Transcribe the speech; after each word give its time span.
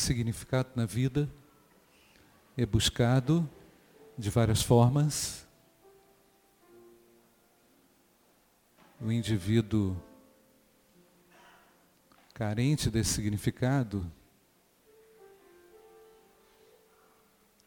significado 0.00 0.70
na 0.74 0.86
vida 0.86 1.28
é 2.56 2.66
buscado 2.66 3.48
de 4.16 4.28
várias 4.28 4.62
formas. 4.62 5.46
O 9.00 9.10
indivíduo 9.10 9.96
carente 12.34 12.90
desse 12.90 13.14
significado, 13.14 14.10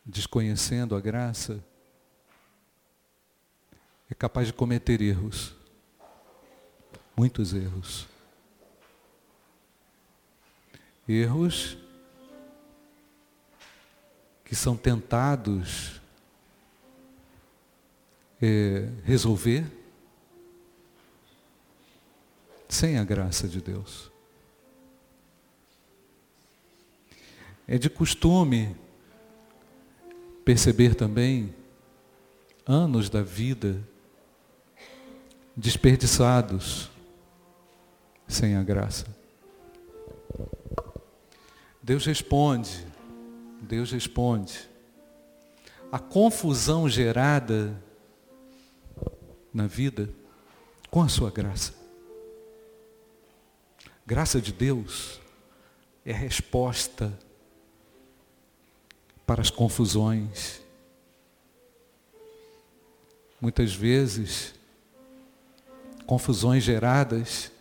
desconhecendo 0.06 0.96
a 0.96 1.02
graça, 1.02 1.64
é 4.10 4.14
capaz 4.14 4.48
de 4.48 4.54
cometer 4.54 5.02
erros, 5.02 5.56
muitos 7.16 7.54
erros. 7.54 8.08
Erros 11.08 11.83
que 14.44 14.56
são 14.56 14.76
tentados 14.76 16.02
é, 18.42 18.90
resolver 19.04 19.66
sem 22.68 22.98
a 22.98 23.04
graça 23.04 23.48
de 23.48 23.62
Deus. 23.62 24.12
É 27.68 27.78
de 27.78 27.90
costume 27.90 28.76
perceber 30.44 30.96
também 30.96 31.54
anos 32.66 33.10
da 33.10 33.22
vida 33.22 33.82
desperdiçados 35.56 36.90
sem 38.28 38.56
a 38.56 38.64
graça. 38.64 39.06
Deus 41.82 42.06
responde, 42.06 42.86
Deus 43.64 43.92
responde. 43.92 44.70
A 45.92 46.00
confusão 46.00 46.90
gerada 46.90 47.82
na 49.54 49.68
vida 49.68 50.10
com 50.90 51.02
a 51.02 51.08
sua 51.08 51.32
graça. 51.32 51.74
Graça 54.06 54.42
de 54.42 54.52
Deus 54.52 55.22
é 56.06 56.12
a 56.12 56.18
resposta 56.18 57.18
para 59.26 59.42
as 59.42 59.50
confusões. 59.50 60.62
Muitas 63.40 63.74
vezes, 63.74 64.54
confusões 66.06 66.64
geradas 66.64 67.52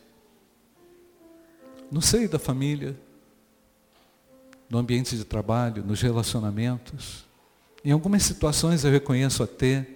no 1.91 2.01
seio 2.01 2.29
da 2.29 2.39
família, 2.39 2.99
no 4.73 4.79
ambiente 4.79 5.19
de 5.19 5.25
trabalho, 5.27 5.85
nos 5.85 6.01
relacionamentos. 6.01 7.27
Em 7.85 7.93
algumas 7.93 8.23
situações 8.23 8.83
eu 8.83 8.91
reconheço 8.91 9.43
até 9.43 9.87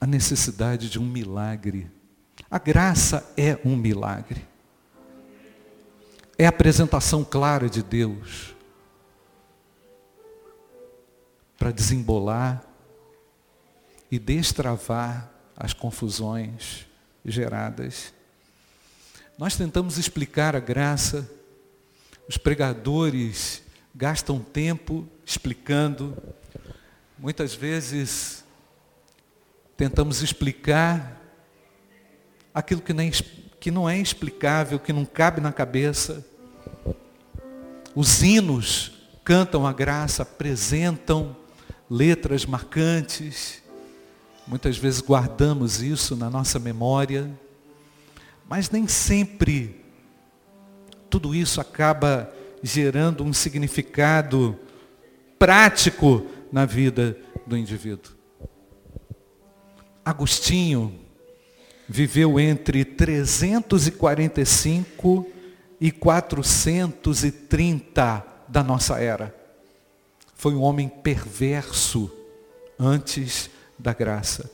a 0.00 0.04
necessidade 0.04 0.90
de 0.90 0.98
um 0.98 1.06
milagre. 1.06 1.88
A 2.50 2.58
graça 2.58 3.32
é 3.36 3.56
um 3.64 3.76
milagre. 3.76 4.44
É 6.36 6.44
a 6.44 6.48
apresentação 6.48 7.22
clara 7.22 7.70
de 7.70 7.84
Deus 7.84 8.52
para 11.56 11.70
desembolar 11.70 12.64
e 14.10 14.18
destravar 14.18 15.30
as 15.56 15.72
confusões 15.72 16.84
geradas. 17.24 18.12
Nós 19.38 19.56
tentamos 19.56 19.98
explicar 19.98 20.56
a 20.56 20.60
graça, 20.60 21.30
os 22.28 22.38
pregadores 22.38 23.62
gastam 23.94 24.40
tempo 24.40 25.06
explicando, 25.24 26.16
muitas 27.18 27.54
vezes 27.54 28.44
tentamos 29.76 30.22
explicar 30.22 31.20
aquilo 32.52 32.80
que, 32.80 32.92
nem, 32.92 33.10
que 33.60 33.70
não 33.70 33.88
é 33.88 33.98
explicável, 33.98 34.78
que 34.78 34.92
não 34.92 35.04
cabe 35.04 35.40
na 35.40 35.52
cabeça. 35.52 36.24
Os 37.94 38.22
hinos 38.22 38.92
cantam 39.24 39.66
a 39.66 39.72
graça, 39.72 40.22
apresentam 40.22 41.36
letras 41.90 42.46
marcantes. 42.46 43.62
Muitas 44.46 44.76
vezes 44.76 45.00
guardamos 45.00 45.82
isso 45.82 46.16
na 46.16 46.28
nossa 46.28 46.58
memória, 46.58 47.30
mas 48.48 48.70
nem 48.70 48.86
sempre 48.86 49.83
tudo 51.14 51.32
isso 51.32 51.60
acaba 51.60 52.28
gerando 52.60 53.22
um 53.22 53.32
significado 53.32 54.58
prático 55.38 56.26
na 56.50 56.66
vida 56.66 57.16
do 57.46 57.56
indivíduo. 57.56 58.12
Agostinho 60.04 60.98
viveu 61.88 62.40
entre 62.40 62.84
345 62.84 65.24
e 65.80 65.92
430 65.92 68.26
da 68.48 68.64
nossa 68.64 68.98
era. 68.98 69.32
Foi 70.34 70.52
um 70.52 70.62
homem 70.62 70.88
perverso 70.88 72.10
antes 72.76 73.48
da 73.78 73.92
graça. 73.92 74.50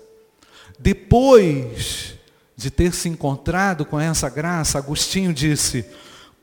Depois 0.79 2.19
de 2.55 2.71
ter 2.71 2.93
se 2.93 3.09
encontrado 3.09 3.87
com 3.87 3.99
essa 3.99 4.29
graça, 4.29 4.77
Agostinho 4.77 5.33
disse: 5.33 5.87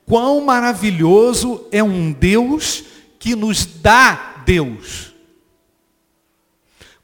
Quão 0.08 0.40
maravilhoso 0.40 1.66
é 1.70 1.82
um 1.82 2.10
Deus 2.10 2.82
que 3.18 3.36
nos 3.36 3.66
dá 3.66 4.42
Deus. 4.46 5.14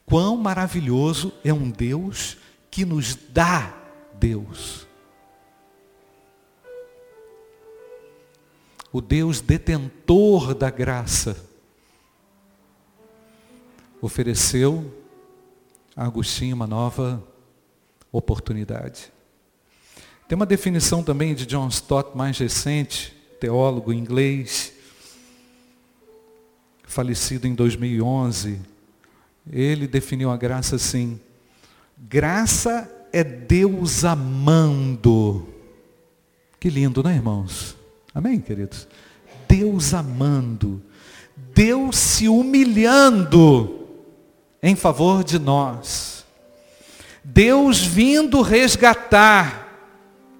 Quão 0.07 0.39
maravilhoso 0.39 1.31
é 1.45 1.53
um 1.53 1.71
Deus 1.71 2.39
que 2.71 2.87
nos 2.87 3.15
dá 3.15 3.75
Deus. 4.15 4.87
O 8.91 9.03
Deus 9.03 9.43
detentor 9.43 10.55
da 10.55 10.71
graça 10.71 11.37
ofereceu 14.01 14.95
a 15.95 16.07
Agostinho 16.07 16.57
uma 16.57 16.67
nova 16.67 17.23
oportunidade. 18.11 19.14
Tem 20.27 20.37
uma 20.37 20.47
definição 20.47 21.03
também 21.03 21.35
de 21.35 21.45
John 21.45 21.69
Stott 21.69 22.17
mais 22.17 22.39
recente, 22.39 23.15
teólogo 23.39 23.93
inglês, 23.93 24.73
falecido 26.83 27.47
em 27.47 27.55
2011. 27.55 28.59
Ele 29.53 29.87
definiu 29.87 30.31
a 30.31 30.37
graça 30.37 30.77
assim: 30.77 31.21
graça 31.99 32.91
é 33.13 33.23
Deus 33.23 34.03
amando. 34.05 35.47
Que 36.59 36.71
lindo, 36.71 37.03
né, 37.03 37.15
irmãos? 37.15 37.77
Amém, 38.15 38.41
queridos? 38.41 38.89
Deus 39.47 39.93
amando. 39.93 40.83
Deus 41.55 41.99
se 41.99 42.29
humilhando 42.29 43.87
em 44.63 44.75
favor 44.75 45.23
de 45.23 45.39
nós. 45.39 46.25
Deus 47.23 47.85
vindo 47.85 48.41
resgatar 48.41 49.64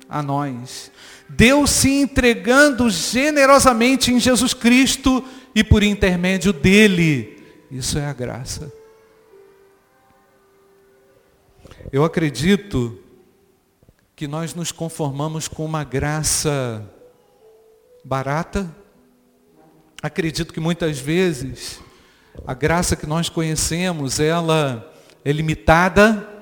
a 0.09 0.23
nós. 0.23 0.91
Deus 1.29 1.71
se 1.71 1.91
entregando 1.91 2.89
generosamente 2.91 4.13
em 4.13 4.21
Jesus 4.21 4.55
Cristo 4.55 5.25
e 5.55 5.65
por 5.65 5.83
intermédio 5.83 6.53
dele. 6.53 7.43
Isso 7.71 7.99
é 7.99 8.07
a 8.07 8.13
graça. 8.13 8.73
Eu 11.93 12.05
acredito 12.05 12.99
que 14.17 14.29
nós 14.29 14.55
nos 14.55 14.71
conformamos 14.71 15.49
com 15.49 15.65
uma 15.65 15.85
graça 15.85 16.89
barata. 18.05 18.75
Acredito 20.03 20.53
que 20.53 20.61
muitas 20.61 20.99
vezes 20.99 21.81
a 22.47 22.53
graça 22.53 22.97
que 22.97 23.07
nós 23.07 23.29
conhecemos, 23.29 24.19
ela 24.19 24.93
é 25.25 25.33
limitada. 25.33 26.34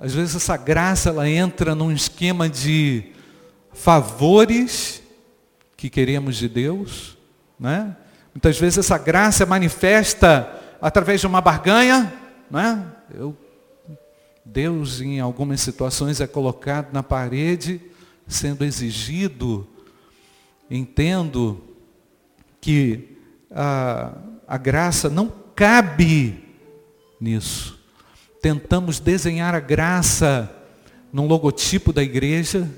Às 0.00 0.14
vezes 0.14 0.34
essa 0.34 0.56
graça 0.56 1.10
ela 1.10 1.28
entra 1.28 1.74
num 1.74 1.92
esquema 1.92 2.48
de 2.48 3.12
favores 3.74 5.02
que 5.76 5.90
queremos 5.90 6.36
de 6.36 6.48
Deus, 6.48 7.18
né? 7.58 7.94
Muitas 8.34 8.58
vezes 8.58 8.78
essa 8.78 8.96
graça 8.96 9.42
é 9.42 9.46
manifesta 9.46 10.50
através 10.80 11.20
de 11.20 11.26
uma 11.26 11.42
barganha, 11.42 12.10
né? 12.50 12.82
Eu, 13.12 13.36
Deus 14.42 15.02
em 15.02 15.20
algumas 15.20 15.60
situações 15.60 16.18
é 16.18 16.26
colocado 16.26 16.94
na 16.94 17.02
parede, 17.02 17.78
sendo 18.26 18.64
exigido. 18.64 19.68
Entendo 20.70 21.62
que 22.58 23.18
a, 23.50 24.14
a 24.48 24.56
graça 24.56 25.10
não 25.10 25.30
cabe 25.54 26.42
nisso. 27.20 27.79
Tentamos 28.40 28.98
desenhar 28.98 29.54
a 29.54 29.60
graça 29.60 30.50
num 31.12 31.26
logotipo 31.26 31.92
da 31.92 32.02
igreja, 32.02 32.70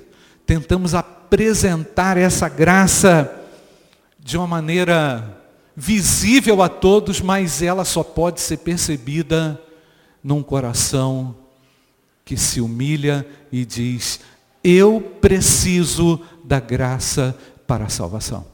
tentamos 0.45 0.93
apresentar 0.93 2.17
essa 2.17 2.49
graça 2.49 3.31
de 4.19 4.37
uma 4.37 4.47
maneira 4.47 5.41
visível 5.75 6.61
a 6.61 6.69
todos, 6.69 7.21
mas 7.21 7.61
ela 7.61 7.85
só 7.85 8.03
pode 8.03 8.41
ser 8.41 8.57
percebida 8.57 9.59
num 10.23 10.41
coração 10.41 11.35
que 12.25 12.37
se 12.37 12.61
humilha 12.61 13.25
e 13.51 13.65
diz: 13.65 14.19
Eu 14.63 15.01
preciso 15.21 16.19
da 16.43 16.59
graça 16.59 17.37
para 17.67 17.85
a 17.85 17.89
salvação. 17.89 18.45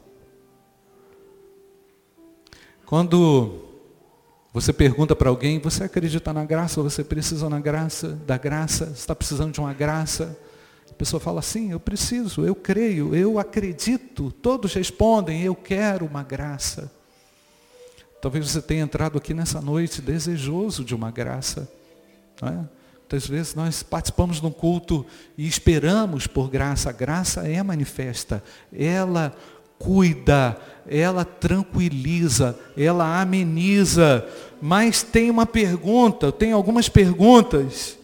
Quando 2.85 3.68
você 4.51 4.73
pergunta 4.73 5.15
para 5.15 5.29
alguém, 5.29 5.59
você 5.59 5.83
acredita 5.83 6.33
na 6.33 6.43
graça, 6.43 6.81
você 6.81 7.03
precisa 7.03 7.49
na 7.49 7.59
graça, 7.59 8.19
da 8.25 8.37
graça, 8.37 8.91
está 8.95 9.15
precisando 9.15 9.53
de 9.53 9.59
uma 9.59 9.73
graça? 9.73 10.37
A 10.89 10.93
pessoa 10.93 11.19
fala 11.19 11.39
assim, 11.39 11.71
eu 11.71 11.79
preciso, 11.79 12.45
eu 12.45 12.55
creio, 12.55 13.15
eu 13.15 13.37
acredito. 13.37 14.31
Todos 14.31 14.73
respondem, 14.73 15.43
eu 15.43 15.55
quero 15.55 16.05
uma 16.05 16.23
graça. 16.23 16.91
Talvez 18.21 18.49
você 18.49 18.61
tenha 18.61 18.83
entrado 18.83 19.17
aqui 19.17 19.33
nessa 19.33 19.61
noite 19.61 20.01
desejoso 20.01 20.83
de 20.83 20.93
uma 20.93 21.11
graça. 21.11 21.71
Não 22.41 22.49
é? 22.49 22.79
Muitas 23.11 23.27
vezes 23.27 23.55
nós 23.55 23.81
participamos 23.81 24.39
de 24.39 24.45
um 24.45 24.51
culto 24.51 25.05
e 25.37 25.47
esperamos 25.47 26.27
por 26.27 26.49
graça. 26.49 26.89
A 26.89 26.93
graça 26.93 27.47
é 27.47 27.61
manifesta. 27.63 28.43
Ela 28.71 29.33
cuida, 29.79 30.59
ela 30.89 31.23
tranquiliza, 31.23 32.57
ela 32.75 33.21
ameniza. 33.21 34.27
Mas 34.61 35.03
tem 35.03 35.29
uma 35.29 35.45
pergunta, 35.45 36.31
tem 36.31 36.51
algumas 36.51 36.89
perguntas 36.89 37.97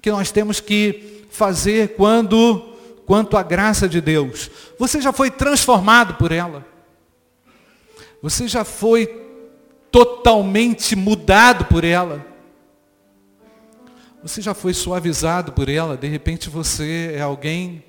que 0.00 0.10
nós 0.10 0.30
temos 0.30 0.60
que 0.60 1.24
fazer 1.30 1.94
quando 1.96 2.68
quanto 3.06 3.36
à 3.36 3.42
graça 3.42 3.88
de 3.88 4.00
Deus. 4.00 4.50
Você 4.78 5.00
já 5.00 5.12
foi 5.12 5.30
transformado 5.30 6.14
por 6.14 6.30
ela? 6.30 6.64
Você 8.22 8.46
já 8.46 8.64
foi 8.64 9.06
totalmente 9.90 10.94
mudado 10.94 11.64
por 11.64 11.84
ela? 11.84 12.24
Você 14.22 14.40
já 14.40 14.54
foi 14.54 14.72
suavizado 14.72 15.52
por 15.52 15.68
ela? 15.68 15.96
De 15.96 16.06
repente 16.06 16.48
você 16.48 17.14
é 17.16 17.20
alguém 17.20 17.84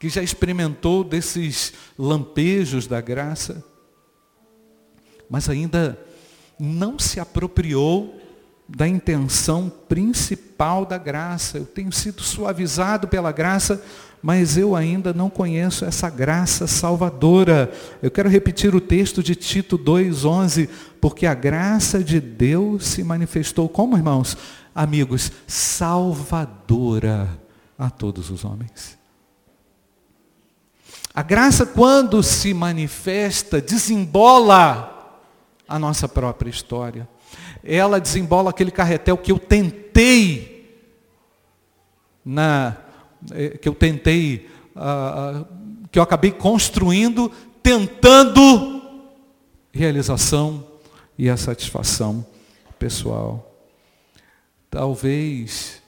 que 0.00 0.08
já 0.08 0.22
experimentou 0.22 1.04
desses 1.04 1.74
lampejos 1.98 2.86
da 2.86 3.02
graça, 3.02 3.62
mas 5.28 5.46
ainda 5.46 6.00
não 6.58 6.98
se 6.98 7.20
apropriou 7.20 8.18
da 8.66 8.88
intenção 8.88 9.70
principal 9.88 10.86
da 10.86 10.96
graça. 10.96 11.58
Eu 11.58 11.66
tenho 11.66 11.92
sido 11.92 12.22
suavizado 12.22 13.08
pela 13.08 13.30
graça, 13.30 13.82
mas 14.22 14.56
eu 14.56 14.74
ainda 14.74 15.12
não 15.12 15.28
conheço 15.28 15.84
essa 15.84 16.08
graça 16.08 16.66
salvadora. 16.66 17.70
Eu 18.02 18.10
quero 18.10 18.28
repetir 18.28 18.74
o 18.74 18.80
texto 18.80 19.22
de 19.22 19.34
Tito 19.34 19.76
2:11, 19.76 20.66
porque 20.98 21.26
a 21.26 21.34
graça 21.34 22.02
de 22.02 22.20
Deus 22.20 22.86
se 22.86 23.04
manifestou 23.04 23.68
como, 23.68 23.98
irmãos, 23.98 24.34
amigos, 24.74 25.30
salvadora 25.46 27.28
a 27.78 27.90
todos 27.90 28.30
os 28.30 28.46
homens. 28.46 28.99
A 31.20 31.22
graça, 31.22 31.66
quando 31.66 32.22
se 32.22 32.54
manifesta, 32.54 33.60
desembola 33.60 35.20
a 35.68 35.78
nossa 35.78 36.08
própria 36.08 36.48
história. 36.48 37.06
Ela 37.62 38.00
desembola 38.00 38.48
aquele 38.48 38.70
carretel 38.70 39.18
que 39.18 39.30
eu 39.30 39.38
tentei, 39.38 40.82
na, 42.24 42.74
eh, 43.32 43.58
que 43.58 43.68
eu 43.68 43.74
tentei, 43.74 44.48
uh, 44.74 45.46
que 45.92 45.98
eu 45.98 46.02
acabei 46.02 46.30
construindo, 46.30 47.30
tentando 47.62 48.82
realização 49.70 50.66
e 51.18 51.28
a 51.28 51.36
satisfação 51.36 52.24
pessoal. 52.78 53.60
Talvez, 54.70 55.82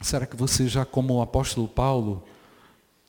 será 0.00 0.26
que 0.26 0.34
você 0.34 0.66
já, 0.66 0.84
como 0.84 1.14
o 1.14 1.22
apóstolo 1.22 1.68
Paulo, 1.68 2.24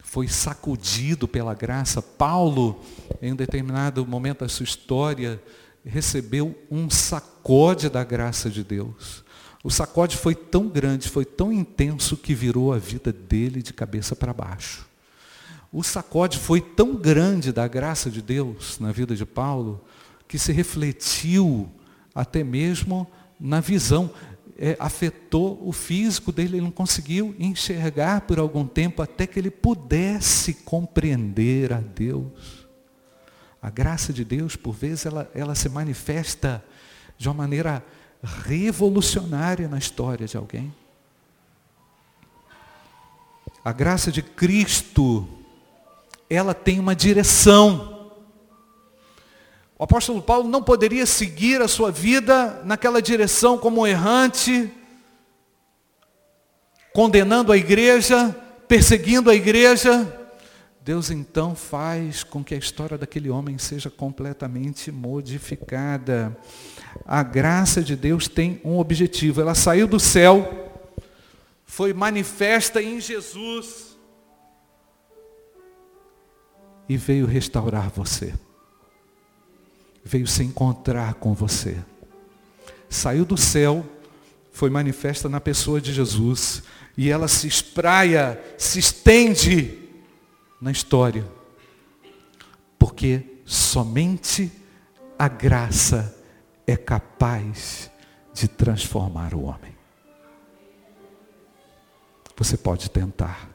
foi 0.02 0.28
sacudido 0.28 1.28
pela 1.28 1.54
graça. 1.54 2.02
Paulo, 2.02 2.82
em 3.22 3.34
um 3.34 3.36
determinado 3.36 4.06
momento 4.06 4.40
da 4.40 4.50
sua 4.50 4.64
história, 4.64 5.42
recebeu 5.86 6.56
um 6.70 6.90
sacode 6.90 7.90
da 7.90 8.04
graça 8.04 8.50
de 8.50 8.64
Deus. 8.64 9.24
O 9.64 9.70
sacode 9.70 10.18
foi 10.18 10.34
tão 10.34 10.68
grande, 10.68 11.10
foi 11.10 11.26
tão 11.26 11.52
intenso 11.52 12.18
que 12.18 12.34
virou 12.34 12.74
a 12.74 12.78
vida 12.78 13.12
dele 13.14 13.62
de 13.62 13.74
cabeça 13.74 14.16
para 14.16 14.34
baixo. 14.34 14.88
O 15.72 15.84
sacode 15.84 16.38
foi 16.38 16.60
tão 16.60 16.96
grande 16.96 17.52
da 17.52 17.68
graça 17.68 18.10
de 18.10 18.22
Deus 18.22 18.80
na 18.80 18.92
vida 18.92 19.16
de 19.16 19.26
Paulo, 19.26 19.82
que 20.28 20.38
se 20.38 20.52
refletiu 20.52 21.70
até 22.14 22.44
mesmo 22.44 23.08
na 23.40 23.60
visão 23.60 24.10
é, 24.64 24.78
afetou 24.80 25.60
o 25.68 25.72
físico 25.72 26.32
dele, 26.32 26.58
ele 26.58 26.62
não 26.62 26.70
conseguiu 26.70 27.36
enxergar 27.40 28.22
por 28.22 28.38
algum 28.38 28.68
tempo 28.68 29.02
até 29.02 29.26
que 29.26 29.40
ele 29.40 29.50
pudesse 29.50 30.54
compreender 30.54 31.74
a 31.74 31.80
Deus. 31.80 32.68
A 33.60 33.72
graça 33.72 34.14
de 34.14 34.24
Deus, 34.24 34.56
por 34.56 34.74
vezes, 34.74 35.08
ela, 35.08 35.32
ela 35.34 35.56
se 35.56 35.68
manifesta 35.68 36.64
de 37.18 37.28
uma 37.28 37.34
maneira 37.34 37.84
revolucionária 38.46 39.68
na 39.68 39.80
história 39.80 40.28
de 40.28 40.38
alguém. 40.38 40.72
A 43.66 43.72
graça 43.72 44.12
de 44.12 44.22
Cristo, 44.22 45.28
ela 46.30 46.54
tem 46.54 46.80
uma 46.80 46.96
direção. 46.96 47.91
O 49.82 49.84
apóstolo 49.84 50.22
Paulo 50.22 50.48
não 50.48 50.62
poderia 50.62 51.08
seguir 51.08 51.60
a 51.60 51.68
sua 51.68 51.90
vida 51.90 52.62
naquela 52.64 53.02
direção 53.02 53.58
como 53.58 53.88
errante, 53.88 54.72
condenando 56.94 57.52
a 57.52 57.58
igreja, 57.58 58.30
perseguindo 58.68 59.28
a 59.28 59.34
igreja. 59.34 60.08
Deus 60.82 61.10
então 61.10 61.56
faz 61.56 62.24
com 62.24 62.44
que 62.44 62.54
a 62.54 62.60
história 62.60 62.96
daquele 62.96 63.32
homem 63.32 63.58
seja 63.58 63.90
completamente 63.90 64.92
modificada. 64.92 66.38
A 67.04 67.24
graça 67.24 67.82
de 67.82 67.96
Deus 67.96 68.28
tem 68.28 68.62
um 68.64 68.78
objetivo. 68.78 69.42
Ela 69.42 69.56
saiu 69.56 69.88
do 69.88 70.00
céu, 70.00 70.80
foi 71.66 71.92
manifesta 71.92 72.80
em 72.84 73.02
Jesus 73.02 73.98
e 76.88 76.96
veio 76.96 77.26
restaurar 77.26 77.90
você 77.90 78.32
veio 80.04 80.28
se 80.28 80.44
encontrar 80.44 81.16
com 81.16 81.34
você. 81.34 81.78
Saiu 82.90 83.26
do 83.26 83.38
céu, 83.38 83.86
foi 84.52 84.70
manifesta 84.70 85.30
na 85.30 85.40
pessoa 85.40 85.80
de 85.80 85.94
Jesus, 85.94 86.64
e 86.98 87.10
ela 87.10 87.28
se 87.28 87.48
espraia, 87.48 88.42
se 88.58 88.80
estende 88.80 89.80
na 90.60 90.72
história. 90.72 91.26
Porque 92.78 93.24
somente 93.46 94.52
a 95.18 95.28
graça 95.28 96.18
é 96.68 96.76
capaz 96.76 97.90
de 98.34 98.48
transformar 98.48 99.34
o 99.34 99.44
homem. 99.44 99.76
Você 102.38 102.58
pode 102.58 102.90
tentar. 102.90 103.50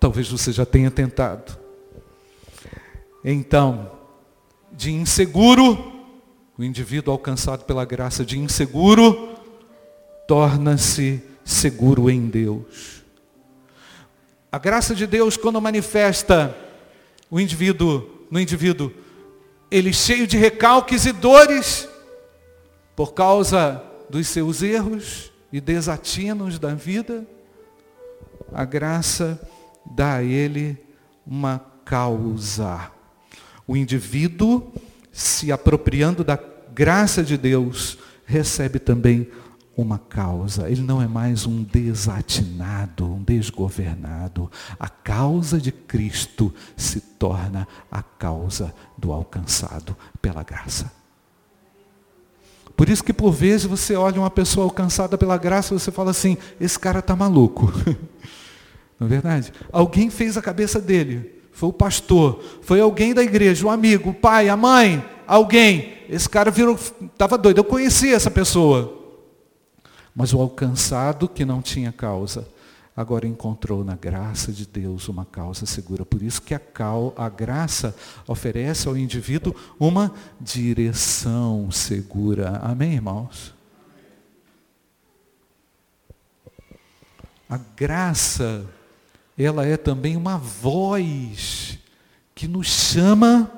Talvez 0.00 0.28
você 0.30 0.50
já 0.52 0.64
tenha 0.64 0.90
tentado. 0.90 1.56
Então, 3.24 4.01
de 4.72 4.92
inseguro, 4.92 5.92
o 6.56 6.64
indivíduo 6.64 7.12
alcançado 7.12 7.64
pela 7.64 7.84
graça 7.84 8.24
de 8.24 8.38
inseguro, 8.38 9.36
torna-se 10.26 11.22
seguro 11.44 12.10
em 12.10 12.28
Deus. 12.28 13.02
A 14.50 14.58
graça 14.58 14.94
de 14.94 15.06
Deus, 15.06 15.36
quando 15.36 15.60
manifesta 15.60 16.56
o 17.30 17.40
indivíduo, 17.40 18.26
no 18.30 18.40
indivíduo, 18.40 18.92
ele 19.70 19.92
cheio 19.92 20.26
de 20.26 20.36
recalques 20.36 21.06
e 21.06 21.12
dores, 21.12 21.88
por 22.94 23.14
causa 23.14 23.82
dos 24.10 24.28
seus 24.28 24.62
erros 24.62 25.32
e 25.52 25.60
desatinos 25.60 26.58
da 26.58 26.74
vida, 26.74 27.26
a 28.52 28.64
graça 28.64 29.40
dá 29.86 30.16
a 30.16 30.22
ele 30.22 30.78
uma 31.26 31.58
causa 31.84 32.90
o 33.72 33.76
indivíduo, 33.76 34.70
se 35.10 35.50
apropriando 35.50 36.22
da 36.22 36.38
graça 36.74 37.24
de 37.24 37.38
Deus, 37.38 37.96
recebe 38.26 38.78
também 38.78 39.26
uma 39.74 39.98
causa. 39.98 40.70
Ele 40.70 40.82
não 40.82 41.00
é 41.00 41.08
mais 41.08 41.46
um 41.46 41.62
desatinado, 41.62 43.06
um 43.06 43.22
desgovernado. 43.22 44.50
A 44.78 44.90
causa 44.90 45.58
de 45.58 45.72
Cristo 45.72 46.52
se 46.76 47.00
torna 47.00 47.66
a 47.90 48.02
causa 48.02 48.74
do 48.98 49.10
alcançado 49.10 49.96
pela 50.20 50.42
graça. 50.42 50.92
Por 52.76 52.90
isso 52.90 53.02
que 53.02 53.14
por 53.14 53.32
vezes 53.32 53.64
você 53.64 53.96
olha 53.96 54.20
uma 54.20 54.30
pessoa 54.30 54.64
alcançada 54.64 55.16
pela 55.16 55.38
graça 55.38 55.72
e 55.72 55.78
você 55.78 55.90
fala 55.90 56.10
assim, 56.10 56.36
esse 56.60 56.78
cara 56.78 56.98
está 56.98 57.16
maluco. 57.16 57.72
Não 59.00 59.06
é 59.06 59.08
verdade? 59.10 59.50
Alguém 59.72 60.10
fez 60.10 60.36
a 60.36 60.42
cabeça 60.42 60.78
dele 60.78 61.41
foi 61.52 61.68
o 61.68 61.72
pastor, 61.72 62.42
foi 62.62 62.80
alguém 62.80 63.14
da 63.14 63.22
igreja, 63.22 63.66
um 63.66 63.70
amigo, 63.70 64.10
o 64.10 64.14
pai, 64.14 64.48
a 64.48 64.56
mãe, 64.56 65.04
alguém. 65.26 65.94
Esse 66.08 66.28
cara 66.28 66.50
virou, 66.50 66.74
estava 66.74 67.38
doido. 67.38 67.58
Eu 67.58 67.64
conhecia 67.64 68.16
essa 68.16 68.30
pessoa. 68.30 68.98
Mas 70.14 70.34
o 70.34 70.40
alcançado 70.40 71.28
que 71.28 71.44
não 71.44 71.62
tinha 71.62 71.90
causa, 71.92 72.46
agora 72.94 73.26
encontrou 73.26 73.82
na 73.82 73.94
graça 73.94 74.52
de 74.52 74.66
Deus 74.66 75.08
uma 75.08 75.24
causa 75.24 75.64
segura. 75.64 76.04
Por 76.04 76.22
isso 76.22 76.42
que 76.42 76.54
a, 76.54 76.58
cal, 76.58 77.14
a 77.16 77.28
graça 77.28 77.94
oferece 78.26 78.88
ao 78.88 78.96
indivíduo 78.96 79.54
uma 79.78 80.12
direção 80.40 81.70
segura. 81.70 82.60
Amém, 82.62 82.94
irmãos? 82.94 83.54
A 87.48 87.58
graça, 87.76 88.66
ela 89.36 89.66
é 89.66 89.76
também 89.76 90.16
uma 90.16 90.36
voz 90.36 91.78
que 92.34 92.46
nos 92.46 92.66
chama 92.66 93.50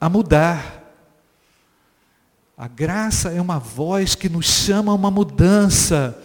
a 0.00 0.08
mudar. 0.08 0.78
A 2.56 2.66
graça 2.66 3.30
é 3.30 3.40
uma 3.40 3.58
voz 3.58 4.14
que 4.14 4.28
nos 4.28 4.46
chama 4.46 4.92
a 4.92 4.94
uma 4.94 5.10
mudança. 5.10 6.20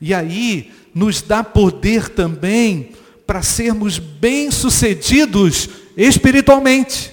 E 0.00 0.12
aí 0.12 0.72
nos 0.94 1.22
dá 1.22 1.42
poder 1.42 2.08
também 2.08 2.92
para 3.26 3.42
sermos 3.42 3.98
bem-sucedidos 3.98 5.68
espiritualmente. 5.96 7.12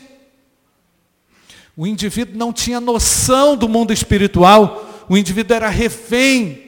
O 1.77 1.85
indivíduo 1.85 2.37
não 2.37 2.53
tinha 2.53 2.79
noção 2.79 3.57
do 3.57 3.67
mundo 3.67 3.91
espiritual, 3.91 5.05
o 5.09 5.17
indivíduo 5.17 5.55
era 5.55 5.69
refém 5.69 6.64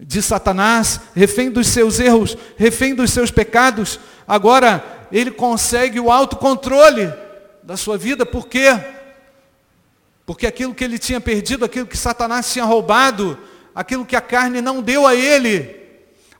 de 0.00 0.22
Satanás, 0.22 1.00
refém 1.14 1.50
dos 1.50 1.66
seus 1.68 1.98
erros, 1.98 2.36
refém 2.56 2.94
dos 2.94 3.10
seus 3.10 3.30
pecados. 3.30 3.98
Agora 4.26 4.84
ele 5.10 5.30
consegue 5.30 5.98
o 5.98 6.10
autocontrole 6.10 7.12
da 7.62 7.76
sua 7.76 7.98
vida, 7.98 8.24
por 8.24 8.46
quê? 8.46 8.68
Porque 10.24 10.46
aquilo 10.46 10.74
que 10.74 10.84
ele 10.84 10.98
tinha 10.98 11.20
perdido, 11.20 11.64
aquilo 11.64 11.86
que 11.86 11.96
Satanás 11.96 12.52
tinha 12.52 12.64
roubado, 12.64 13.38
aquilo 13.74 14.06
que 14.06 14.16
a 14.16 14.20
carne 14.20 14.60
não 14.60 14.82
deu 14.82 15.06
a 15.06 15.14
ele, 15.14 15.76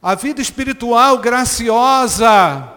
a 0.00 0.14
vida 0.14 0.40
espiritual 0.40 1.18
graciosa, 1.18 2.72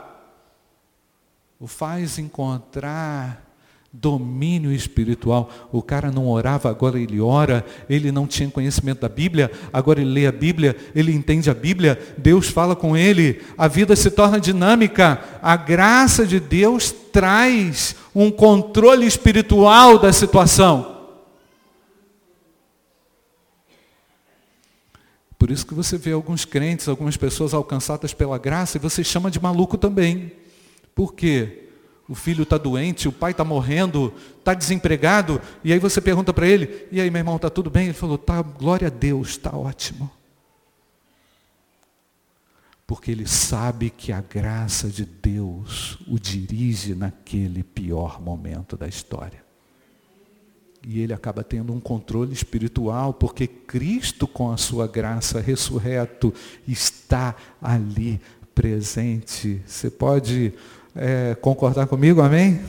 o 1.60 1.68
faz 1.68 2.18
encontrar 2.18 3.51
domínio 3.94 4.72
espiritual. 4.72 5.50
O 5.72 5.82
cara 5.82 6.12
não 6.12 6.28
orava, 6.28 6.70
agora 6.70 7.00
ele 7.00 7.20
ora, 7.20 7.66
ele 7.90 8.12
não 8.12 8.26
tinha 8.26 8.50
conhecimento 8.50 9.02
da 9.02 9.10
Bíblia, 9.10 9.52
agora 9.74 10.00
ele 10.00 10.12
lê 10.12 10.26
a 10.26 10.32
Bíblia, 10.32 10.76
ele 10.96 11.14
entende 11.14 11.50
a 11.50 11.54
Bíblia, 11.54 12.00
Deus 12.18 12.48
fala 12.48 12.76
com 12.76 12.96
ele, 12.96 13.42
a 13.58 13.68
vida 13.68 13.96
se 13.96 14.10
torna 14.10 14.40
dinâmica. 14.40 15.22
A 15.42 15.58
graça 15.58 16.26
de 16.26 16.40
Deus 16.40 16.92
traz 16.92 17.96
um 18.16 18.32
controle 18.32 19.06
espiritual 19.06 20.00
da 20.00 20.14
situação. 20.14 21.00
Por 25.38 25.50
isso 25.50 25.66
que 25.66 25.74
você 25.74 25.98
vê 25.98 26.12
alguns 26.12 26.46
crentes, 26.46 26.88
algumas 26.88 27.18
pessoas 27.18 27.54
alcançadas 27.54 28.14
pela 28.14 28.38
graça, 28.38 28.78
e 28.78 28.80
você 28.80 29.04
chama 29.04 29.32
de 29.32 29.42
maluco 29.42 29.76
também. 29.76 30.32
Por 30.94 31.16
quê? 31.16 31.71
O 32.08 32.16
filho 32.16 32.44
está 32.44 32.58
doente, 32.58 33.08
o 33.08 33.12
pai 33.12 33.32
está 33.32 33.44
morrendo, 33.44 34.14
está 34.38 34.54
desempregado, 34.54 35.42
e 35.64 35.72
aí 35.72 35.80
você 35.80 36.02
pergunta 36.02 36.34
para 36.34 36.48
ele, 36.48 36.88
e 36.92 37.00
aí 37.00 37.10
meu 37.10 37.20
irmão, 37.20 37.38
está 37.38 37.50
tudo 37.50 37.70
bem? 37.70 37.86
Ele 37.86 37.94
falou, 37.94 38.18
tá, 38.18 38.42
glória 38.42 38.88
a 38.88 38.90
Deus, 38.92 39.30
está 39.30 39.56
ótimo. 39.56 40.12
Porque 42.86 43.10
ele 43.10 43.26
sabe 43.26 43.90
que 43.90 44.12
a 44.12 44.20
graça 44.20 44.90
de 44.90 45.06
Deus 45.06 45.98
o 46.08 46.20
dirige 46.20 46.94
naquele 46.94 47.64
pior 47.64 48.22
momento 48.22 48.76
da 48.76 48.88
história. 48.88 49.42
E 50.86 51.00
ele 51.00 51.14
acaba 51.14 51.44
tendo 51.44 51.72
um 51.72 51.80
controle 51.80 52.34
espiritual, 52.34 53.14
porque 53.14 53.48
Cristo, 53.48 54.28
com 54.28 54.52
a 54.52 54.58
sua 54.58 54.88
graça 54.88 55.40
ressurreto, 55.40 56.34
está 56.68 57.36
ali 57.62 58.20
presente. 58.54 59.62
Você 59.66 59.90
pode 59.90 60.54
é, 60.96 61.36
concordar 61.36 61.88
comigo, 61.88 62.22
amém? 62.22 62.62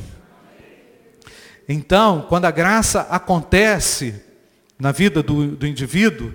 Então, 1.68 2.26
quando 2.28 2.44
a 2.44 2.50
graça 2.50 3.02
acontece 3.02 4.20
na 4.78 4.92
vida 4.92 5.22
do, 5.22 5.56
do 5.56 5.66
indivíduo, 5.66 6.34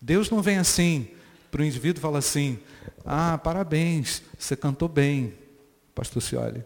Deus 0.00 0.30
não 0.30 0.42
vem 0.42 0.58
assim 0.58 1.08
para 1.50 1.62
o 1.62 1.64
indivíduo 1.64 2.00
e 2.00 2.02
fala 2.02 2.18
assim, 2.18 2.58
ah, 3.04 3.38
parabéns, 3.38 4.22
você 4.38 4.56
cantou 4.56 4.88
bem, 4.88 5.34
pastor 5.94 6.22
Cioli. 6.22 6.64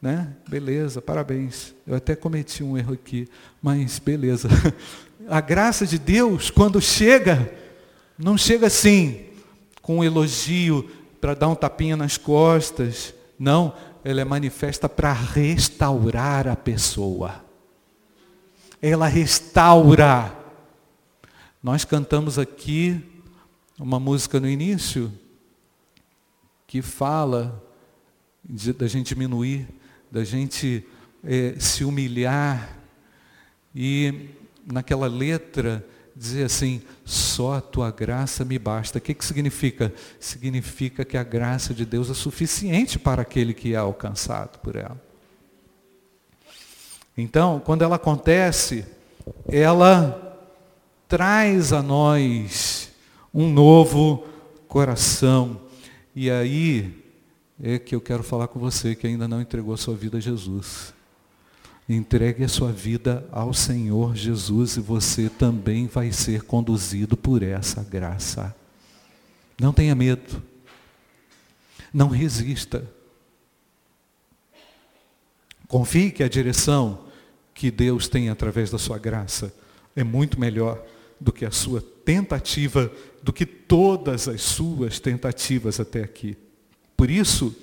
Né? 0.00 0.28
Beleza, 0.48 1.00
parabéns. 1.00 1.74
Eu 1.86 1.94
até 1.94 2.14
cometi 2.14 2.62
um 2.62 2.76
erro 2.76 2.92
aqui, 2.92 3.28
mas 3.62 3.98
beleza. 3.98 4.48
A 5.28 5.40
graça 5.40 5.86
de 5.86 5.98
Deus, 5.98 6.50
quando 6.50 6.80
chega, 6.80 7.50
não 8.18 8.36
chega 8.36 8.66
assim, 8.66 9.24
com 9.80 9.98
um 9.98 10.04
elogio 10.04 10.90
para 11.20 11.32
dar 11.32 11.48
um 11.48 11.54
tapinha 11.54 11.96
nas 11.96 12.18
costas. 12.18 13.14
Não, 13.38 13.74
ela 14.04 14.20
é 14.20 14.24
manifesta 14.24 14.88
para 14.88 15.12
restaurar 15.12 16.46
a 16.48 16.56
pessoa. 16.56 17.44
Ela 18.80 19.06
restaura. 19.06 20.36
Nós 21.62 21.84
cantamos 21.84 22.38
aqui 22.38 23.00
uma 23.78 23.98
música 23.98 24.38
no 24.38 24.48
início 24.48 25.12
que 26.66 26.82
fala 26.82 27.62
de, 28.44 28.72
da 28.72 28.86
gente 28.86 29.08
diminuir 29.08 29.68
da 30.14 30.22
gente 30.22 30.86
é, 31.24 31.56
se 31.58 31.84
humilhar 31.84 32.78
e 33.74 34.28
naquela 34.64 35.08
letra 35.08 35.84
dizer 36.16 36.44
assim, 36.44 36.80
só 37.04 37.54
a 37.54 37.60
tua 37.60 37.90
graça 37.90 38.44
me 38.44 38.58
basta. 38.58 38.98
O 38.98 39.00
que, 39.00 39.14
que 39.14 39.24
significa? 39.24 39.92
Significa 40.20 41.04
que 41.04 41.16
a 41.16 41.24
graça 41.24 41.74
de 41.74 41.84
Deus 41.84 42.08
é 42.10 42.14
suficiente 42.14 42.98
para 42.98 43.22
aquele 43.22 43.52
que 43.52 43.74
é 43.74 43.76
alcançado 43.76 44.58
por 44.60 44.76
ela. 44.76 45.00
Então, 47.16 47.60
quando 47.64 47.82
ela 47.82 47.96
acontece, 47.96 48.84
ela 49.48 50.38
traz 51.08 51.72
a 51.72 51.82
nós 51.82 52.90
um 53.32 53.52
novo 53.52 54.26
coração. 54.68 55.60
E 56.14 56.30
aí, 56.30 57.04
é 57.62 57.78
que 57.78 57.94
eu 57.94 58.00
quero 58.00 58.22
falar 58.22 58.48
com 58.48 58.58
você 58.58 58.94
que 58.94 59.06
ainda 59.06 59.28
não 59.28 59.40
entregou 59.40 59.74
a 59.74 59.76
sua 59.76 59.94
vida 59.94 60.18
a 60.18 60.20
Jesus. 60.20 60.92
Entregue 61.88 62.44
a 62.44 62.48
sua 62.48 62.72
vida 62.72 63.28
ao 63.30 63.52
Senhor 63.52 64.16
Jesus 64.16 64.76
e 64.76 64.80
você 64.80 65.28
também 65.28 65.86
vai 65.86 66.12
ser 66.12 66.42
conduzido 66.42 67.16
por 67.16 67.42
essa 67.42 67.82
graça. 67.82 68.54
Não 69.60 69.72
tenha 69.72 69.94
medo. 69.94 70.42
Não 71.92 72.08
resista. 72.08 72.90
Confie 75.68 76.10
que 76.10 76.22
a 76.22 76.28
direção 76.28 77.04
que 77.52 77.70
Deus 77.70 78.08
tem 78.08 78.30
através 78.30 78.70
da 78.70 78.78
sua 78.78 78.98
graça 78.98 79.54
é 79.94 80.02
muito 80.02 80.40
melhor 80.40 80.82
do 81.20 81.32
que 81.32 81.44
a 81.44 81.50
sua 81.50 81.80
tentativa, 82.04 82.90
do 83.22 83.32
que 83.32 83.46
todas 83.46 84.26
as 84.26 84.42
suas 84.42 84.98
tentativas 84.98 85.78
até 85.78 86.02
aqui. 86.02 86.36
Por 86.96 87.10
isso, 87.10 87.54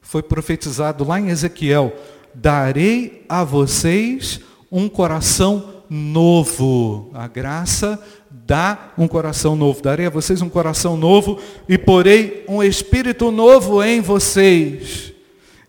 foi 0.00 0.22
profetizado 0.22 1.04
lá 1.04 1.20
em 1.20 1.28
Ezequiel: 1.28 1.94
darei 2.34 3.24
a 3.28 3.44
vocês 3.44 4.40
um 4.70 4.88
coração 4.88 5.82
novo. 5.88 7.10
A 7.14 7.28
graça 7.28 8.02
dá 8.30 8.92
um 8.98 9.06
coração 9.06 9.54
novo. 9.56 9.82
Darei 9.82 10.06
a 10.06 10.10
vocês 10.10 10.42
um 10.42 10.48
coração 10.48 10.96
novo 10.96 11.40
e 11.68 11.78
porei 11.78 12.44
um 12.48 12.62
espírito 12.62 13.30
novo 13.30 13.82
em 13.82 14.00
vocês. 14.00 15.12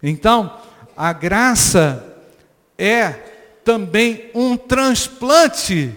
Então, 0.01 0.51
a 0.95 1.13
graça 1.13 2.17
é 2.77 3.09
também 3.63 4.29
um 4.33 4.55
transplante 4.55 5.95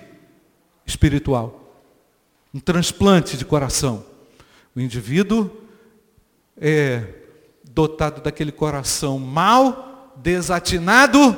espiritual. 0.86 1.82
Um 2.52 2.60
transplante 2.60 3.36
de 3.36 3.44
coração. 3.44 4.04
O 4.74 4.80
indivíduo 4.80 5.50
é 6.56 7.02
dotado 7.70 8.20
daquele 8.20 8.50
coração 8.50 9.18
mal, 9.18 9.87
desatinado, 10.22 11.36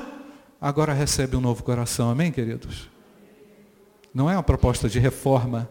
agora 0.61 0.93
recebe 0.93 1.37
um 1.37 1.41
novo 1.41 1.63
coração. 1.63 2.11
Amém, 2.11 2.33
queridos? 2.33 2.89
Não 4.13 4.29
é 4.29 4.35
uma 4.35 4.43
proposta 4.43 4.89
de 4.89 4.99
reforma. 4.99 5.69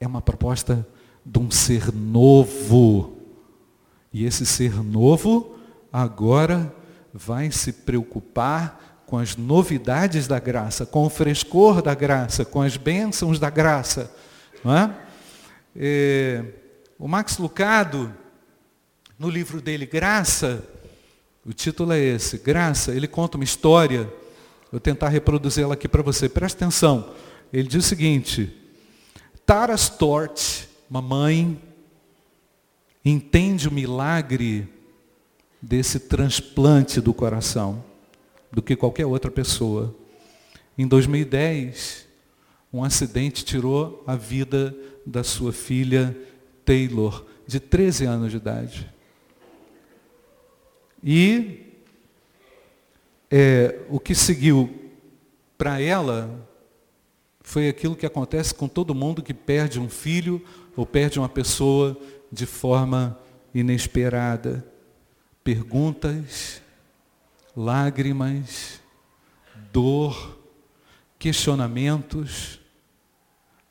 É 0.00 0.06
uma 0.06 0.20
proposta 0.20 0.86
de 1.24 1.38
um 1.38 1.50
ser 1.50 1.92
novo. 1.92 3.16
E 4.12 4.24
esse 4.24 4.44
ser 4.46 4.82
novo 4.82 5.56
agora 5.92 6.74
vai 7.12 7.50
se 7.50 7.72
preocupar 7.72 9.02
com 9.06 9.16
as 9.16 9.36
novidades 9.36 10.26
da 10.26 10.38
graça, 10.38 10.84
com 10.84 11.06
o 11.06 11.10
frescor 11.10 11.80
da 11.80 11.94
graça, 11.94 12.44
com 12.44 12.60
as 12.60 12.76
bênçãos 12.76 13.38
da 13.38 13.48
graça. 13.48 14.14
Não 14.62 14.76
é? 14.76 14.94
é 15.74 16.44
o 16.98 17.06
Max 17.06 17.38
Lucado, 17.38 18.12
no 19.18 19.30
livro 19.30 19.60
dele 19.60 19.86
Graça, 19.86 20.62
O 21.48 21.54
título 21.54 21.92
é 21.94 21.98
esse, 21.98 22.36
Graça. 22.36 22.94
Ele 22.94 23.08
conta 23.08 23.38
uma 23.38 23.44
história. 23.44 24.06
Vou 24.70 24.78
tentar 24.78 25.08
reproduzi-la 25.08 25.72
aqui 25.72 25.88
para 25.88 26.02
você. 26.02 26.28
Presta 26.28 26.62
atenção. 26.62 27.14
Ele 27.50 27.66
diz 27.66 27.86
o 27.86 27.88
seguinte: 27.88 28.54
Tara 29.46 29.74
Stort, 29.74 30.66
uma 30.90 31.00
mãe, 31.00 31.58
entende 33.02 33.66
o 33.66 33.72
milagre 33.72 34.68
desse 35.62 35.98
transplante 35.98 37.00
do 37.00 37.14
coração 37.14 37.82
do 38.52 38.60
que 38.60 38.76
qualquer 38.76 39.06
outra 39.06 39.30
pessoa. 39.30 39.96
Em 40.76 40.86
2010, 40.86 42.06
um 42.70 42.84
acidente 42.84 43.42
tirou 43.42 44.04
a 44.06 44.14
vida 44.16 44.76
da 45.06 45.24
sua 45.24 45.54
filha 45.54 46.14
Taylor, 46.66 47.24
de 47.46 47.58
13 47.58 48.04
anos 48.04 48.30
de 48.32 48.36
idade. 48.36 48.97
E 51.02 51.66
é, 53.30 53.80
o 53.88 54.00
que 54.00 54.14
seguiu 54.14 54.92
para 55.56 55.80
ela 55.80 56.48
foi 57.40 57.68
aquilo 57.68 57.96
que 57.96 58.06
acontece 58.06 58.54
com 58.54 58.68
todo 58.68 58.94
mundo 58.94 59.22
que 59.22 59.32
perde 59.32 59.80
um 59.80 59.88
filho 59.88 60.42
ou 60.76 60.84
perde 60.84 61.18
uma 61.18 61.28
pessoa 61.28 61.96
de 62.30 62.46
forma 62.46 63.18
inesperada. 63.54 64.64
Perguntas, 65.42 66.60
lágrimas, 67.56 68.80
dor, 69.72 70.38
questionamentos, 71.18 72.60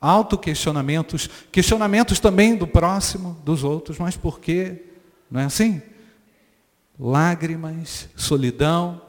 autoquestionamentos, 0.02 1.30
questionamentos 1.52 2.20
também 2.20 2.56
do 2.56 2.68
próximo, 2.68 3.40
dos 3.44 3.64
outros, 3.64 3.98
mas 3.98 4.18
por 4.18 4.40
quê? 4.40 4.86
Não 5.30 5.40
é 5.40 5.46
assim? 5.46 5.82
Lágrimas, 7.00 8.10
solidão. 8.16 9.02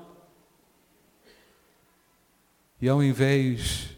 E 2.81 2.89
ao 2.89 3.03
invés 3.03 3.91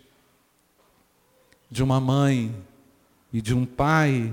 de 1.71 1.83
uma 1.83 2.01
mãe 2.01 2.55
e 3.33 3.41
de 3.41 3.55
um 3.55 3.67
pai, 3.67 4.33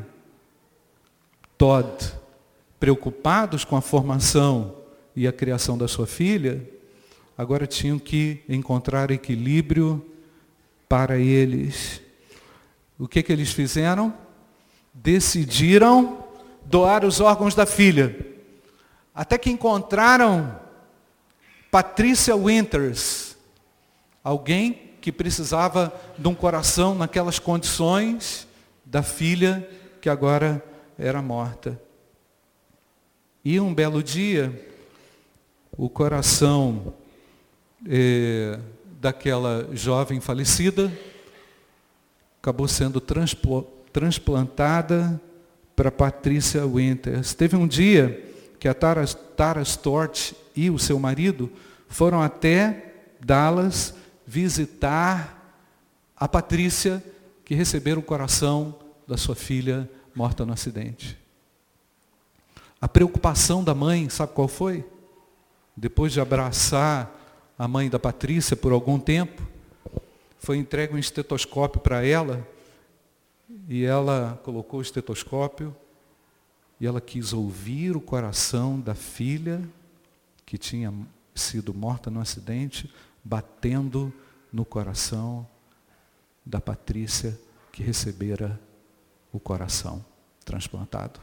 Todd, 1.57 2.13
preocupados 2.79 3.65
com 3.65 3.75
a 3.75 3.81
formação 3.81 4.75
e 5.15 5.27
a 5.27 5.33
criação 5.33 5.77
da 5.77 5.87
sua 5.87 6.05
filha, 6.05 6.67
agora 7.37 7.65
tinham 7.65 7.97
que 7.97 8.43
encontrar 8.47 9.11
equilíbrio 9.11 10.05
para 10.87 11.17
eles. 11.17 12.01
O 12.97 13.07
que, 13.07 13.21
que 13.21 13.31
eles 13.31 13.51
fizeram? 13.51 14.13
Decidiram 14.93 16.23
doar 16.65 17.03
os 17.03 17.19
órgãos 17.19 17.53
da 17.53 17.65
filha. 17.65 18.36
Até 19.17 19.35
que 19.39 19.49
encontraram 19.49 20.55
Patrícia 21.71 22.35
Winters, 22.35 23.35
alguém 24.23 24.91
que 25.01 25.11
precisava 25.11 25.91
de 26.19 26.27
um 26.27 26.35
coração 26.35 26.93
naquelas 26.93 27.39
condições 27.39 28.47
da 28.85 29.01
filha 29.01 29.67
que 29.99 30.07
agora 30.07 30.63
era 30.99 31.19
morta. 31.19 31.81
E 33.43 33.59
um 33.59 33.73
belo 33.73 34.03
dia, 34.03 34.53
o 35.75 35.89
coração 35.89 36.93
eh, 37.89 38.59
daquela 39.01 39.67
jovem 39.73 40.21
falecida 40.21 40.95
acabou 42.39 42.67
sendo 42.67 43.01
transplantada 43.91 45.19
para 45.75 45.91
Patrícia 45.91 46.63
Winters. 46.67 47.33
Teve 47.33 47.55
um 47.55 47.67
dia 47.67 48.36
que 48.59 48.67
a 48.67 48.73
Tara, 48.73 49.05
Tara 49.05 49.61
Stort 49.61 50.33
e 50.55 50.69
o 50.69 50.79
seu 50.79 50.99
marido 50.99 51.51
foram 51.87 52.21
até 52.21 52.93
Dallas 53.19 53.93
visitar 54.25 55.33
a 56.15 56.27
Patrícia, 56.27 57.03
que 57.45 57.55
receberam 57.55 58.01
o 58.01 58.03
coração 58.03 58.75
da 59.07 59.15
sua 59.15 59.35
filha 59.35 59.89
morta 60.13 60.45
no 60.45 60.53
acidente. 60.53 61.17
A 62.81 62.87
preocupação 62.87 63.63
da 63.63 63.73
mãe, 63.73 64.09
sabe 64.09 64.33
qual 64.33 64.47
foi? 64.47 64.85
Depois 65.75 66.11
de 66.11 66.19
abraçar 66.19 67.09
a 67.57 67.67
mãe 67.67 67.89
da 67.89 67.99
Patrícia 67.99 68.55
por 68.55 68.71
algum 68.71 68.99
tempo, 68.99 69.41
foi 70.39 70.57
entregue 70.57 70.93
um 70.93 70.99
estetoscópio 70.99 71.79
para 71.79 72.05
ela, 72.05 72.45
e 73.69 73.83
ela 73.83 74.39
colocou 74.43 74.79
o 74.79 74.83
estetoscópio, 74.83 75.75
e 76.79 76.85
ela 76.85 77.01
quis 77.01 77.33
ouvir 77.33 77.95
o 77.95 78.01
coração 78.01 78.79
da 78.79 78.93
filha, 78.93 79.67
que 80.45 80.57
tinha 80.57 80.93
sido 81.33 81.73
morta 81.73 82.09
no 82.09 82.19
acidente, 82.19 82.91
batendo 83.23 84.13
no 84.51 84.63
coração 84.63 85.47
da 86.45 86.61
Patrícia 86.61 87.37
que 87.71 87.83
recebera 87.83 88.59
o 89.31 89.39
coração 89.39 90.03
transplantado. 90.45 91.19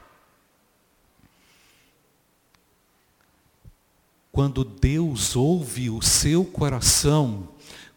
Quando 4.31 4.65
Deus 4.65 5.37
ouve 5.37 5.89
o 5.89 6.03
seu 6.03 6.45
coração, 6.45 7.49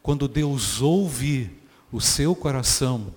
quando 0.01 0.27
Deus 0.27 0.81
ouve 0.81 1.59
o 1.91 1.99
seu 1.99 2.35
coração, 2.35 3.13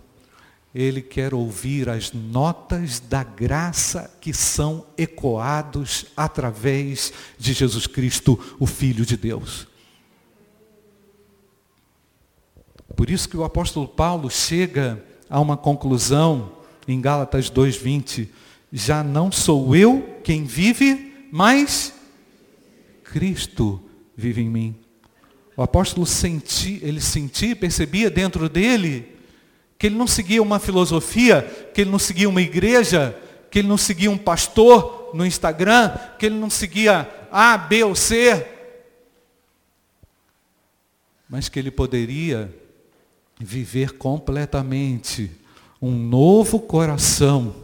ele 0.74 1.02
quer 1.02 1.34
ouvir 1.34 1.88
as 1.88 2.12
notas 2.12 3.00
da 3.00 3.24
graça 3.24 4.10
que 4.20 4.32
são 4.32 4.86
ecoados 4.96 6.06
através 6.16 7.12
de 7.36 7.52
Jesus 7.52 7.86
Cristo, 7.86 8.38
o 8.58 8.66
Filho 8.66 9.04
de 9.04 9.16
Deus. 9.16 9.66
Por 12.96 13.10
isso 13.10 13.28
que 13.28 13.36
o 13.36 13.44
apóstolo 13.44 13.88
Paulo 13.88 14.30
chega 14.30 15.04
a 15.28 15.40
uma 15.40 15.56
conclusão 15.56 16.52
em 16.86 17.00
Gálatas 17.00 17.50
2:20, 17.50 18.28
já 18.72 19.02
não 19.02 19.32
sou 19.32 19.74
eu 19.74 20.20
quem 20.22 20.44
vive, 20.44 21.26
mas 21.32 21.92
Cristo 23.04 23.82
vive 24.16 24.42
em 24.42 24.48
mim. 24.48 24.76
O 25.56 25.62
apóstolo 25.62 26.06
sentia, 26.06 26.78
ele 26.82 27.00
sentia, 27.00 27.56
percebia 27.56 28.08
dentro 28.08 28.48
dele 28.48 29.19
que 29.80 29.86
ele 29.86 29.96
não 29.96 30.06
seguia 30.06 30.42
uma 30.42 30.58
filosofia, 30.58 31.40
que 31.72 31.80
ele 31.80 31.90
não 31.90 31.98
seguia 31.98 32.28
uma 32.28 32.42
igreja, 32.42 33.18
que 33.50 33.60
ele 33.60 33.68
não 33.68 33.78
seguia 33.78 34.10
um 34.10 34.18
pastor 34.18 35.10
no 35.14 35.24
Instagram, 35.24 35.96
que 36.18 36.26
ele 36.26 36.34
não 36.34 36.50
seguia 36.50 37.08
A, 37.32 37.56
B 37.56 37.82
ou 37.82 37.94
C, 37.94 38.46
mas 41.26 41.48
que 41.48 41.58
ele 41.58 41.70
poderia 41.70 42.54
viver 43.38 43.92
completamente 43.96 45.30
um 45.80 45.92
novo 45.92 46.60
coração 46.60 47.56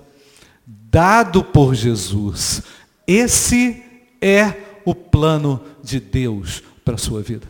dado 0.66 1.44
por 1.44 1.74
Jesus. 1.74 2.62
Esse 3.06 3.84
é 4.22 4.54
o 4.86 4.94
plano 4.94 5.62
de 5.84 6.00
Deus 6.00 6.62
para 6.82 6.94
a 6.94 6.98
sua 6.98 7.20
vida. 7.20 7.46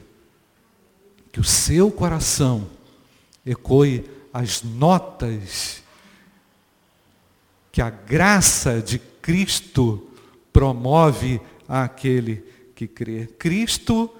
Que 1.30 1.38
o 1.38 1.44
seu 1.44 1.88
coração 1.88 2.66
ecoe 3.44 4.15
as 4.36 4.62
notas 4.62 5.82
que 7.72 7.80
a 7.80 7.88
graça 7.88 8.82
de 8.82 8.98
Cristo 8.98 10.10
promove 10.52 11.40
àquele 11.66 12.44
que 12.74 12.86
crê. 12.86 13.26
Cristo 13.38 14.10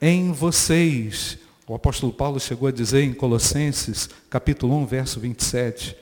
em 0.00 0.32
vocês. 0.32 1.38
O 1.68 1.74
apóstolo 1.74 2.10
Paulo 2.10 2.40
chegou 2.40 2.68
a 2.68 2.72
dizer 2.72 3.02
em 3.02 3.12
Colossenses, 3.12 4.08
capítulo 4.30 4.74
1, 4.76 4.86
verso 4.86 5.20
27, 5.20 5.94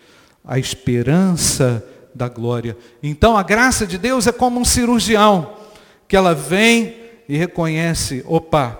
a 0.45 0.57
esperança 0.57 1.85
da 2.15 2.29
glória. 2.29 2.77
Então 3.03 3.37
a 3.37 3.43
graça 3.43 3.85
de 3.85 3.99
Deus 3.99 4.29
é 4.29 4.33
como 4.33 4.61
um 4.61 4.65
cirurgião, 4.65 5.57
que 6.07 6.15
ela 6.15 6.33
vem 6.33 6.95
e 7.29 7.37
reconhece, 7.37 8.23
opa, 8.25 8.79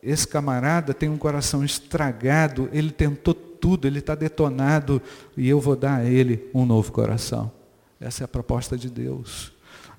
esse 0.00 0.28
camarada 0.28 0.94
tem 0.94 1.08
um 1.08 1.18
coração 1.18 1.64
estragado, 1.64 2.68
ele 2.72 2.92
tentou 2.92 3.49
tudo, 3.60 3.86
ele 3.86 3.98
está 3.98 4.14
detonado 4.14 5.00
e 5.36 5.48
eu 5.48 5.60
vou 5.60 5.76
dar 5.76 5.96
a 5.96 6.04
ele 6.04 6.48
um 6.54 6.64
novo 6.64 6.90
coração. 6.90 7.52
Essa 8.00 8.22
é 8.22 8.26
a 8.26 8.28
proposta 8.28 8.76
de 8.76 8.88
Deus. 8.88 9.52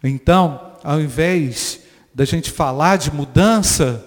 Então, 0.04 0.74
ao 0.84 1.00
invés 1.00 1.82
da 2.14 2.26
gente 2.26 2.50
falar 2.50 2.98
de 2.98 3.12
mudança, 3.14 4.06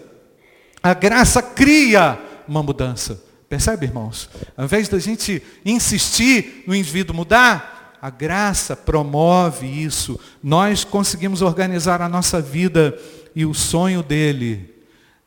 a 0.82 0.92
graça 0.92 1.40
cria 1.40 2.18
uma 2.46 2.62
mudança. 2.62 3.22
Percebe, 3.48 3.86
irmãos? 3.86 4.28
Ao 4.56 4.64
invés 4.64 4.88
da 4.88 4.98
gente 4.98 5.42
insistir 5.64 6.64
no 6.66 6.74
indivíduo 6.74 7.14
mudar, 7.14 7.96
a 8.02 8.10
graça 8.10 8.76
promove 8.76 9.66
isso. 9.66 10.18
Nós 10.42 10.84
conseguimos 10.84 11.40
organizar 11.40 12.02
a 12.02 12.08
nossa 12.08 12.40
vida 12.40 12.98
e 13.34 13.46
o 13.46 13.54
sonho 13.54 14.02
dele 14.02 14.74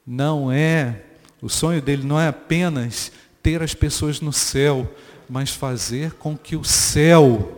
não 0.05 0.51
é, 0.51 1.03
o 1.41 1.49
sonho 1.49 1.81
dele 1.81 2.03
não 2.03 2.19
é 2.19 2.27
apenas 2.27 3.11
ter 3.47 3.63
as 3.63 3.73
pessoas 3.73 4.19
no 4.19 4.33
céu, 4.33 4.93
mas 5.29 5.51
fazer 5.51 6.11
com 6.15 6.37
que 6.37 6.57
o 6.57 6.65
céu 6.65 7.57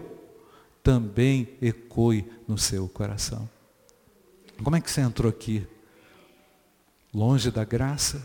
também 0.83 1.49
ecoe 1.59 2.29
no 2.47 2.59
seu 2.59 2.87
coração. 2.87 3.49
Como 4.63 4.75
é 4.75 4.81
que 4.81 4.91
você 4.91 5.01
entrou 5.01 5.27
aqui? 5.27 5.65
Longe 7.11 7.49
da 7.49 7.63
graça, 7.65 8.21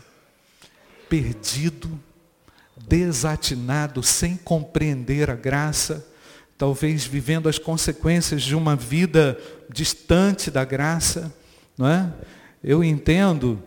perdido, 1.09 1.89
desatinado, 2.87 4.03
sem 4.03 4.37
compreender 4.37 5.31
a 5.31 5.35
graça, 5.35 6.07
talvez 6.59 7.03
vivendo 7.03 7.49
as 7.49 7.57
consequências 7.57 8.43
de 8.43 8.53
uma 8.53 8.75
vida 8.75 9.39
distante 9.73 10.51
da 10.51 10.63
graça, 10.63 11.33
não 11.75 11.87
é? 11.87 12.13
Eu 12.63 12.83
entendo 12.83 13.59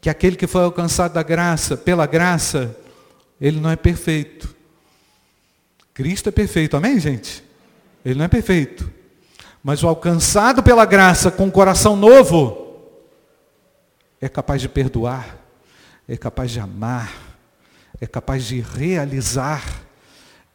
que 0.00 0.08
aquele 0.08 0.34
que 0.34 0.46
foi 0.46 0.62
alcançado 0.62 1.12
da 1.12 1.22
graça, 1.22 1.76
pela 1.76 2.06
graça, 2.06 2.74
ele 3.40 3.60
não 3.60 3.70
é 3.70 3.76
perfeito. 3.76 4.54
Cristo 5.92 6.28
é 6.28 6.32
perfeito, 6.32 6.76
amém, 6.76 6.98
gente? 6.98 7.42
Ele 8.04 8.16
não 8.16 8.24
é 8.24 8.28
perfeito. 8.28 8.90
Mas 9.62 9.82
o 9.82 9.88
alcançado 9.88 10.62
pela 10.62 10.84
graça 10.84 11.30
com 11.30 11.46
um 11.46 11.50
coração 11.50 11.96
novo 11.96 12.66
é 14.20 14.28
capaz 14.28 14.60
de 14.60 14.68
perdoar, 14.68 15.38
é 16.08 16.16
capaz 16.16 16.50
de 16.50 16.60
amar, 16.60 17.12
é 18.00 18.06
capaz 18.06 18.44
de 18.44 18.60
realizar, 18.60 19.64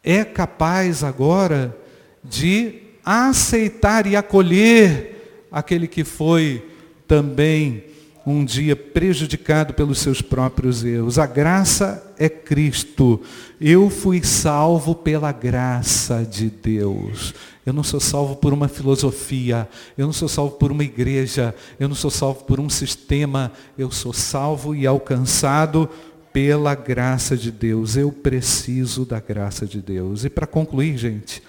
é 0.03 0.23
capaz 0.23 1.03
agora 1.03 1.77
de 2.23 2.83
aceitar 3.03 4.05
e 4.07 4.15
acolher 4.15 5.47
aquele 5.51 5.87
que 5.87 6.03
foi 6.03 6.69
também 7.07 7.90
um 8.25 8.45
dia 8.45 8.75
prejudicado 8.75 9.73
pelos 9.73 9.99
seus 9.99 10.21
próprios 10.21 10.83
erros. 10.83 11.17
A 11.17 11.25
graça 11.25 12.13
é 12.17 12.29
Cristo. 12.29 13.19
Eu 13.59 13.89
fui 13.89 14.23
salvo 14.23 14.93
pela 14.93 15.31
graça 15.31 16.23
de 16.23 16.49
Deus. 16.49 17.33
Eu 17.65 17.73
não 17.73 17.83
sou 17.83 17.99
salvo 17.99 18.35
por 18.35 18.53
uma 18.53 18.67
filosofia, 18.67 19.69
eu 19.97 20.05
não 20.05 20.13
sou 20.13 20.27
salvo 20.27 20.55
por 20.55 20.71
uma 20.71 20.83
igreja, 20.83 21.53
eu 21.79 21.87
não 21.87 21.95
sou 21.95 22.09
salvo 22.09 22.43
por 22.43 22.59
um 22.59 22.69
sistema, 22.69 23.51
eu 23.77 23.91
sou 23.91 24.13
salvo 24.13 24.73
e 24.73 24.87
alcançado 24.87 25.87
pela 26.33 26.73
graça 26.73 27.37
de 27.37 27.51
Deus. 27.51 27.95
Eu 27.95 28.11
preciso 28.11 29.05
da 29.05 29.19
graça 29.19 29.65
de 29.65 29.81
Deus. 29.81 30.25
E 30.25 30.29
para 30.29 30.47
concluir, 30.47 30.97
gente, 30.97 31.41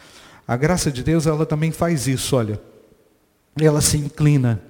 a 0.47 0.57
graça 0.57 0.91
de 0.91 1.03
Deus, 1.03 1.27
ela 1.27 1.47
também 1.47 1.71
faz 1.71 2.07
isso, 2.07 2.37
olha. 2.37 2.61
Ela 3.61 3.83
se 3.83 3.99
inclina 3.99 4.63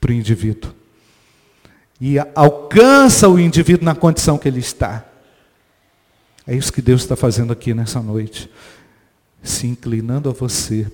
para 0.00 0.10
o 0.10 0.14
indivíduo 0.14 0.81
e 2.04 2.16
alcança 2.34 3.28
o 3.28 3.38
indivíduo 3.38 3.84
na 3.84 3.94
condição 3.94 4.36
que 4.36 4.48
ele 4.48 4.58
está. 4.58 5.06
É 6.44 6.52
isso 6.52 6.72
que 6.72 6.82
Deus 6.82 7.02
está 7.02 7.14
fazendo 7.14 7.52
aqui 7.52 7.72
nessa 7.72 8.02
noite. 8.02 8.50
Se 9.40 9.68
inclinando 9.68 10.28
a 10.28 10.32
você, 10.32 10.90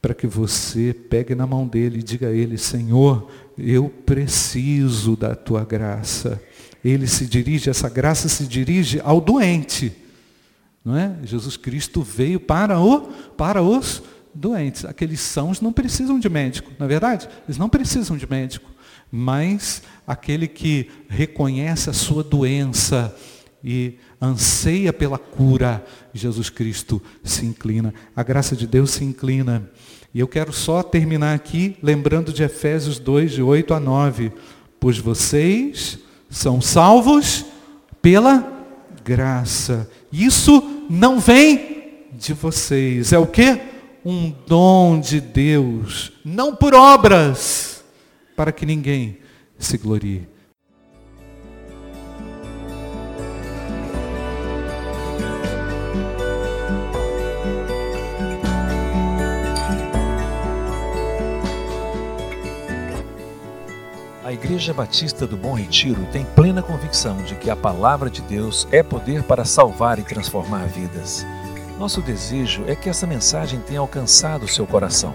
para 0.00 0.14
que 0.14 0.26
você 0.26 0.94
pegue 0.94 1.34
na 1.34 1.46
mão 1.46 1.66
dele 1.66 1.98
e 1.98 2.02
diga 2.02 2.28
a 2.28 2.32
ele: 2.32 2.56
Senhor, 2.56 3.30
eu 3.58 3.90
preciso 3.90 5.14
da 5.14 5.34
tua 5.34 5.62
graça. 5.62 6.42
Ele 6.82 7.06
se 7.06 7.26
dirige, 7.26 7.68
essa 7.68 7.90
graça 7.90 8.26
se 8.26 8.46
dirige 8.46 8.98
ao 9.04 9.20
doente. 9.20 9.92
Não 10.82 10.96
é? 10.96 11.16
Jesus 11.22 11.58
Cristo 11.58 12.00
veio 12.00 12.40
para, 12.40 12.80
o, 12.80 13.02
para 13.36 13.60
os 13.60 14.02
doentes. 14.34 14.86
Aqueles 14.86 15.20
sãos 15.20 15.60
não 15.60 15.70
precisam 15.70 16.18
de 16.18 16.30
médico, 16.30 16.72
na 16.78 16.86
é 16.86 16.88
verdade? 16.88 17.28
Eles 17.46 17.58
não 17.58 17.68
precisam 17.68 18.16
de 18.16 18.26
médico 18.26 18.70
mas 19.10 19.82
aquele 20.06 20.46
que 20.46 20.90
reconhece 21.08 21.90
a 21.90 21.92
sua 21.92 22.22
doença 22.22 23.14
e 23.62 23.94
anseia 24.20 24.92
pela 24.92 25.18
cura, 25.18 25.84
Jesus 26.14 26.48
Cristo 26.48 27.02
se 27.22 27.44
inclina. 27.44 27.92
A 28.14 28.22
graça 28.22 28.54
de 28.54 28.66
Deus 28.66 28.90
se 28.90 29.04
inclina. 29.04 29.68
E 30.14 30.20
eu 30.20 30.28
quero 30.28 30.52
só 30.52 30.82
terminar 30.82 31.34
aqui 31.34 31.76
lembrando 31.82 32.32
de 32.32 32.42
Efésios 32.42 32.98
2, 32.98 33.32
de 33.32 33.42
8 33.42 33.74
a 33.74 33.80
9. 33.80 34.32
Pois 34.78 34.98
vocês 34.98 35.98
são 36.28 36.60
salvos 36.60 37.44
pela 38.00 38.46
graça. 39.04 39.90
Isso 40.12 40.86
não 40.88 41.20
vem 41.20 42.06
de 42.12 42.32
vocês. 42.32 43.12
É 43.12 43.18
o 43.18 43.26
que? 43.26 43.60
Um 44.04 44.32
dom 44.46 44.98
de 44.98 45.20
Deus. 45.20 46.12
Não 46.24 46.56
por 46.56 46.74
obras 46.74 47.79
para 48.40 48.52
que 48.52 48.64
ninguém 48.64 49.18
se 49.58 49.76
glorie. 49.76 50.26
A 64.24 64.32
Igreja 64.32 64.72
Batista 64.72 65.26
do 65.26 65.36
Bom 65.36 65.52
Retiro 65.52 66.06
tem 66.10 66.24
plena 66.24 66.62
convicção 66.62 67.22
de 67.24 67.34
que 67.34 67.50
a 67.50 67.56
palavra 67.56 68.08
de 68.08 68.22
Deus 68.22 68.66
é 68.72 68.82
poder 68.82 69.22
para 69.22 69.44
salvar 69.44 69.98
e 69.98 70.02
transformar 70.02 70.66
vidas. 70.66 71.26
Nosso 71.78 72.00
desejo 72.00 72.64
é 72.66 72.74
que 72.74 72.88
essa 72.88 73.06
mensagem 73.06 73.60
tenha 73.60 73.80
alcançado 73.80 74.48
seu 74.48 74.66
coração. 74.66 75.14